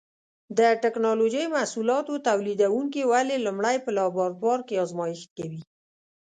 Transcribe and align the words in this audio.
د 0.57 0.59
ټېکنالوجۍ 0.83 1.45
محصولاتو 1.55 2.13
تولیدوونکي 2.27 3.01
ولې 3.11 3.37
لومړی 3.45 3.77
په 3.85 3.89
لابراتوار 3.97 4.59
کې 4.67 4.75
ازمېښت 4.83 5.29
کوي؟ 5.37 5.61